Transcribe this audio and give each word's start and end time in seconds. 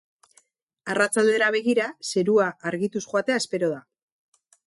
Arratsaldera 0.93 1.49
begira, 1.57 1.89
zerua 2.13 2.49
argituz 2.71 3.05
joatea 3.05 3.39
espero 3.45 3.73
da. 3.77 3.81